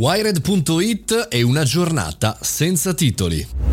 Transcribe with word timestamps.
Wired.it 0.00 1.28
è 1.28 1.42
una 1.42 1.62
giornata 1.62 2.38
senza 2.40 2.94
titoli. 2.94 3.69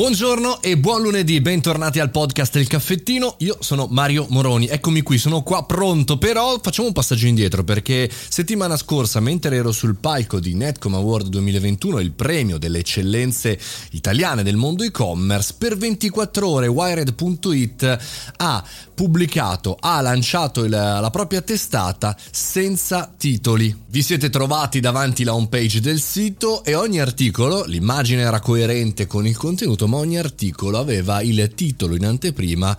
Buongiorno 0.00 0.62
e 0.62 0.78
buon 0.78 1.02
lunedì, 1.02 1.42
bentornati 1.42 2.00
al 2.00 2.10
podcast 2.10 2.56
Il 2.56 2.68
Caffettino. 2.68 3.34
Io 3.40 3.58
sono 3.60 3.86
Mario 3.90 4.24
Moroni, 4.30 4.66
eccomi 4.66 5.02
qui, 5.02 5.18
sono 5.18 5.42
qua 5.42 5.66
pronto, 5.66 6.16
però 6.16 6.58
facciamo 6.62 6.88
un 6.88 6.94
passaggio 6.94 7.26
indietro 7.26 7.64
perché 7.64 8.10
settimana 8.10 8.78
scorsa, 8.78 9.20
mentre 9.20 9.56
ero 9.56 9.72
sul 9.72 9.96
palco 9.96 10.40
di 10.40 10.54
Netcom 10.54 10.94
Award 10.94 11.26
2021, 11.26 12.00
il 12.00 12.12
premio 12.12 12.56
delle 12.56 12.78
eccellenze 12.78 13.60
italiane 13.90 14.42
del 14.42 14.56
mondo 14.56 14.84
e-commerce, 14.84 15.56
per 15.58 15.76
24 15.76 16.48
ore 16.48 16.66
Wired.it 16.66 17.98
ha 18.38 18.64
pubblicato, 18.94 19.76
ha 19.78 20.00
lanciato 20.00 20.64
il, 20.64 20.70
la 20.70 21.10
propria 21.12 21.42
testata 21.42 22.16
senza 22.30 23.12
titoli. 23.18 23.76
Vi 23.86 24.00
siete 24.00 24.30
trovati 24.30 24.80
davanti 24.80 25.24
la 25.24 25.34
homepage 25.34 25.82
del 25.82 26.00
sito 26.00 26.64
e 26.64 26.74
ogni 26.74 27.00
articolo, 27.00 27.64
l'immagine 27.66 28.22
era 28.22 28.40
coerente 28.40 29.06
con 29.06 29.26
il 29.26 29.36
contenuto, 29.36 29.88
ogni 29.98 30.18
articolo 30.18 30.78
aveva 30.78 31.22
il 31.22 31.52
titolo 31.54 31.94
in 31.94 32.04
anteprima 32.04 32.76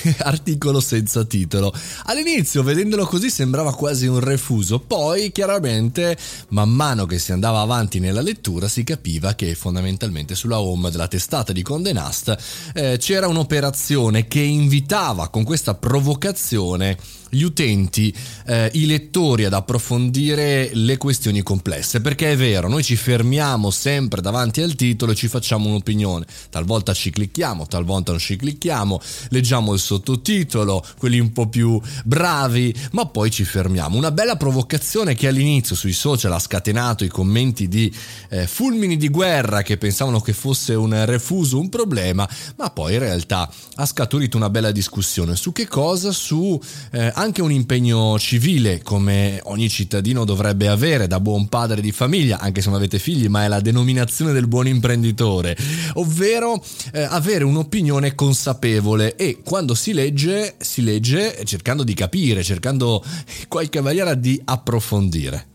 articolo 0.18 0.80
senza 0.80 1.24
titolo. 1.24 1.72
All'inizio, 2.04 2.62
vedendolo 2.62 3.06
così, 3.06 3.30
sembrava 3.30 3.74
quasi 3.74 4.06
un 4.06 4.20
refuso, 4.20 4.78
poi 4.78 5.32
chiaramente, 5.32 6.16
man 6.48 6.70
mano 6.70 7.06
che 7.06 7.18
si 7.18 7.32
andava 7.32 7.60
avanti 7.60 7.98
nella 7.98 8.20
lettura, 8.20 8.68
si 8.68 8.84
capiva 8.84 9.34
che 9.34 9.54
fondamentalmente 9.54 10.34
sulla 10.34 10.60
home 10.60 10.90
della 10.90 11.08
testata 11.08 11.52
di 11.52 11.62
Condé 11.62 11.92
Nast 11.92 12.36
eh, 12.74 12.96
c'era 12.98 13.28
un'operazione 13.28 14.26
che 14.28 14.40
invitava 14.40 15.28
con 15.28 15.44
questa 15.44 15.74
provocazione 15.74 16.96
gli 17.34 17.44
utenti, 17.44 18.14
eh, 18.46 18.70
i 18.74 18.84
lettori 18.84 19.46
ad 19.46 19.54
approfondire 19.54 20.68
le 20.74 20.98
questioni 20.98 21.42
complesse, 21.42 22.02
perché 22.02 22.32
è 22.32 22.36
vero, 22.36 22.68
noi 22.68 22.84
ci 22.84 22.94
fermiamo 22.94 23.70
sempre 23.70 24.20
davanti 24.20 24.60
al 24.60 24.74
titolo 24.74 25.12
e 25.12 25.14
ci 25.14 25.28
facciamo 25.28 25.66
un'opinione, 25.70 26.26
talvolta 26.50 26.92
ci 26.92 27.08
clicchiamo, 27.08 27.66
talvolta 27.66 28.10
non 28.10 28.20
ci 28.20 28.36
clicchiamo, 28.36 29.00
leggiamo 29.30 29.72
il 29.72 29.80
sottotitolo, 29.82 30.84
quelli 30.98 31.18
un 31.18 31.32
po' 31.32 31.48
più 31.48 31.80
bravi, 32.04 32.74
ma 32.92 33.06
poi 33.06 33.30
ci 33.30 33.44
fermiamo. 33.44 33.96
Una 33.96 34.12
bella 34.12 34.36
provocazione 34.36 35.14
che 35.14 35.28
all'inizio 35.28 35.76
sui 35.76 35.92
social 35.92 36.32
ha 36.32 36.38
scatenato 36.38 37.04
i 37.04 37.08
commenti 37.08 37.68
di 37.68 37.92
eh, 38.30 38.46
fulmini 38.46 38.96
di 38.96 39.08
guerra 39.08 39.62
che 39.62 39.76
pensavano 39.76 40.20
che 40.20 40.32
fosse 40.32 40.74
un 40.74 41.04
refuso, 41.04 41.58
un 41.58 41.68
problema, 41.68 42.28
ma 42.56 42.70
poi 42.70 42.94
in 42.94 43.00
realtà 43.00 43.50
ha 43.74 43.86
scaturito 43.86 44.36
una 44.36 44.50
bella 44.50 44.70
discussione 44.70 45.36
su 45.36 45.52
che 45.52 45.66
cosa? 45.66 46.12
Su 46.12 46.60
eh, 46.92 47.10
anche 47.14 47.42
un 47.42 47.50
impegno 47.50 48.18
civile 48.18 48.82
come 48.82 49.40
ogni 49.44 49.68
cittadino 49.68 50.24
dovrebbe 50.24 50.68
avere 50.68 51.06
da 51.06 51.20
buon 51.20 51.48
padre 51.48 51.80
di 51.80 51.92
famiglia, 51.92 52.38
anche 52.38 52.60
se 52.60 52.68
non 52.68 52.78
avete 52.78 52.98
figli, 52.98 53.26
ma 53.26 53.44
è 53.44 53.48
la 53.48 53.60
denominazione 53.60 54.32
del 54.32 54.46
buon 54.46 54.66
imprenditore, 54.66 55.56
ovvero 55.94 56.62
eh, 56.92 57.02
avere 57.02 57.44
un'opinione 57.44 58.14
consapevole 58.14 59.16
e 59.16 59.40
quando 59.42 59.61
si 59.74 59.92
legge, 59.92 60.56
si 60.58 60.82
legge 60.82 61.44
cercando 61.44 61.84
di 61.84 61.94
capire, 61.94 62.42
cercando 62.42 63.02
in 63.40 63.48
qualche 63.48 63.80
maniera 63.80 64.14
di 64.14 64.40
approfondire. 64.44 65.51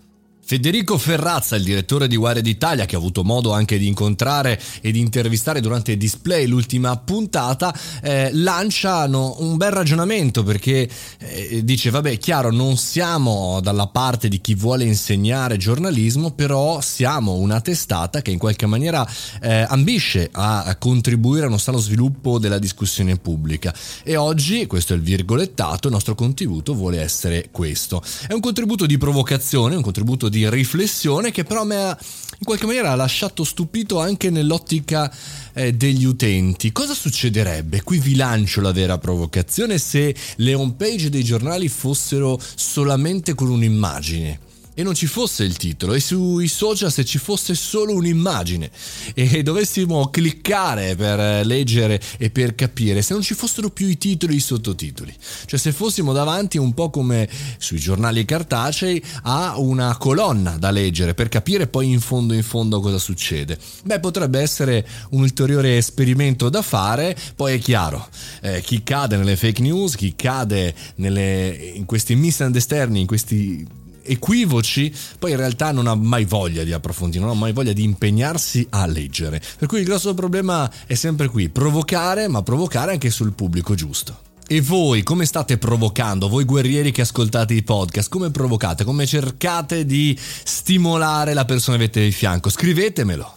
Federico 0.49 0.97
Ferrazza, 0.97 1.57
il 1.57 1.65
direttore 1.65 2.07
di 2.07 2.15
Wired 2.15 2.47
Italia, 2.47 2.85
che 2.85 2.95
ho 2.95 2.99
avuto 2.99 3.25
modo 3.25 3.51
anche 3.51 3.77
di 3.77 3.85
incontrare 3.85 4.57
e 4.79 4.93
di 4.93 5.01
intervistare 5.01 5.59
durante 5.59 5.97
display 5.97 6.45
l'ultima 6.45 6.95
puntata, 6.95 7.77
eh, 8.01 8.29
lanciano 8.31 9.35
un 9.39 9.57
bel 9.57 9.71
ragionamento 9.71 10.43
perché 10.43 10.89
eh, 11.17 11.65
dice, 11.65 11.89
vabbè, 11.89 12.17
chiaro, 12.17 12.49
non 12.49 12.77
siamo 12.77 13.59
dalla 13.59 13.87
parte 13.87 14.29
di 14.29 14.39
chi 14.39 14.55
vuole 14.55 14.85
insegnare 14.85 15.57
giornalismo, 15.57 16.31
però 16.31 16.79
siamo 16.79 17.33
una 17.33 17.59
testata 17.59 18.21
che 18.21 18.31
in 18.31 18.37
qualche 18.37 18.67
maniera 18.67 19.05
eh, 19.41 19.65
ambisce 19.67 20.29
a 20.31 20.77
contribuire 20.79 21.43
a 21.43 21.49
uno 21.49 21.57
sano 21.57 21.77
sviluppo 21.77 22.39
della 22.39 22.57
discussione 22.57 23.17
pubblica. 23.17 23.75
E 24.01 24.15
oggi, 24.15 24.65
questo 24.65 24.93
è 24.93 24.95
il 24.95 25.01
virgolettato, 25.01 25.87
il 25.87 25.93
nostro 25.93 26.15
contributo 26.15 26.73
vuole 26.73 27.01
essere 27.01 27.49
questo. 27.51 28.01
È 28.25 28.31
un 28.31 28.39
contributo 28.39 28.85
di 28.85 28.97
provocazione, 28.97 29.75
un 29.75 29.81
contributo 29.81 30.29
di 30.29 30.35
di 30.37 30.49
riflessione 30.49 31.31
che 31.31 31.43
però 31.43 31.63
mi 31.63 31.75
ha 31.75 31.97
in 32.39 32.45
qualche 32.45 32.67
maniera 32.67 32.93
lasciato 32.93 33.43
stupito 33.43 33.99
anche 33.99 34.29
nell'ottica 34.29 35.11
eh, 35.53 35.73
degli 35.73 36.05
utenti. 36.05 36.71
Cosa 36.71 36.93
succederebbe? 36.93 37.81
Qui 37.81 37.97
vi 37.97 38.15
lancio 38.15 38.61
la 38.61 38.71
vera 38.71 38.99
provocazione 38.99 39.79
se 39.79 40.15
le 40.35 40.53
homepage 40.53 41.09
dei 41.09 41.23
giornali 41.23 41.67
fossero 41.67 42.39
solamente 42.55 43.33
con 43.33 43.49
un'immagine 43.49 44.45
e 44.79 44.83
non 44.83 44.93
ci 44.93 45.07
fosse 45.07 45.43
il 45.43 45.57
titolo 45.57 45.93
e 45.95 45.99
sui 45.99 46.47
social 46.47 46.91
se 46.91 47.03
ci 47.03 47.17
fosse 47.17 47.55
solo 47.55 47.95
un'immagine 47.95 48.69
e 49.15 49.41
dovessimo 49.41 50.11
cliccare 50.11 50.95
per 50.95 51.43
leggere 51.47 51.99
e 52.19 52.29
per 52.29 52.53
capire 52.53 53.01
se 53.01 53.13
non 53.13 53.23
ci 53.23 53.33
fossero 53.33 53.71
più 53.71 53.87
i 53.87 53.97
titoli 53.97 54.33
e 54.33 54.35
i 54.35 54.39
sottotitoli. 54.39 55.11
Cioè 55.47 55.57
se 55.57 55.71
fossimo 55.71 56.13
davanti 56.13 56.59
un 56.59 56.75
po' 56.75 56.91
come 56.91 57.27
sui 57.57 57.79
giornali 57.79 58.23
cartacei 58.23 59.03
a 59.23 59.57
una 59.57 59.97
colonna 59.97 60.57
da 60.57 60.69
leggere 60.69 61.15
per 61.15 61.27
capire 61.27 61.65
poi 61.65 61.89
in 61.89 61.99
fondo 61.99 62.35
in 62.35 62.43
fondo 62.43 62.79
cosa 62.79 62.99
succede. 62.99 63.57
Beh 63.83 63.99
potrebbe 63.99 64.39
essere 64.39 64.87
un 65.09 65.21
ulteriore 65.21 65.77
esperimento 65.77 66.49
da 66.49 66.61
fare. 66.61 67.17
Poi 67.35 67.55
è 67.55 67.59
chiaro 67.59 68.07
eh, 68.41 68.61
chi 68.61 68.83
cade 68.83 69.17
nelle 69.17 69.37
fake 69.37 69.59
news 69.59 69.95
chi 69.95 70.13
cade 70.15 70.75
nelle, 70.97 71.71
in 71.73 71.85
questi 71.85 72.13
misunderstanding 72.13 72.99
in 72.99 73.07
questi 73.07 73.85
equivoci, 74.07 74.93
poi 75.19 75.31
in 75.31 75.37
realtà 75.37 75.71
non 75.71 75.87
ha 75.87 75.95
mai 75.95 76.25
voglia 76.25 76.63
di 76.63 76.71
approfondire, 76.71 77.23
non 77.23 77.35
ha 77.35 77.39
mai 77.39 77.53
voglia 77.53 77.73
di 77.73 77.83
impegnarsi 77.83 78.65
a 78.71 78.85
leggere. 78.85 79.41
Per 79.57 79.67
cui 79.67 79.79
il 79.79 79.85
grosso 79.85 80.13
problema 80.13 80.71
è 80.85 80.95
sempre 80.95 81.27
qui, 81.27 81.49
provocare, 81.49 82.27
ma 82.27 82.41
provocare 82.41 82.91
anche 82.91 83.09
sul 83.09 83.33
pubblico 83.33 83.75
giusto. 83.75 84.25
E 84.49 84.61
voi 84.61 85.03
come 85.03 85.25
state 85.25 85.57
provocando? 85.57 86.29
Voi 86.29 86.45
guerrieri 86.45 86.91
che 86.91 87.01
ascoltate 87.01 87.53
i 87.53 87.63
podcast, 87.63 88.09
come 88.09 88.31
provocate? 88.31 88.85
Come 88.85 89.05
cercate 89.05 89.85
di 89.85 90.17
stimolare 90.17 91.33
la 91.33 91.43
persona 91.43 91.75
che 91.75 91.83
avete 91.83 92.03
di 92.03 92.11
fianco? 92.11 92.49
Scrivetemelo. 92.49 93.35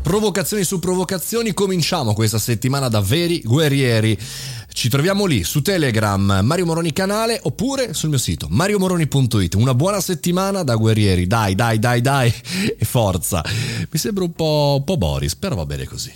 Provocazioni 0.00 0.64
su 0.64 0.78
provocazioni, 0.78 1.52
cominciamo 1.52 2.14
questa 2.14 2.38
settimana 2.38 2.88
da 2.88 3.02
veri 3.02 3.42
guerrieri. 3.44 4.18
Ci 4.78 4.88
troviamo 4.88 5.24
lì 5.24 5.42
su 5.42 5.60
Telegram, 5.60 6.38
Mario 6.44 6.64
Moroni 6.64 6.92
canale 6.92 7.40
oppure 7.42 7.92
sul 7.94 8.10
mio 8.10 8.18
sito 8.18 8.46
mariomoroni.it. 8.48 9.54
Una 9.54 9.74
buona 9.74 10.00
settimana 10.00 10.62
da 10.62 10.76
guerrieri, 10.76 11.26
dai, 11.26 11.56
dai, 11.56 11.80
dai, 11.80 12.00
dai 12.00 12.32
e 12.78 12.84
forza. 12.84 13.42
Mi 13.90 13.98
sembra 13.98 14.22
un 14.22 14.30
po', 14.30 14.76
un 14.78 14.84
po 14.84 14.96
Boris, 14.96 15.34
però 15.34 15.56
va 15.56 15.66
bene 15.66 15.84
così. 15.84 16.12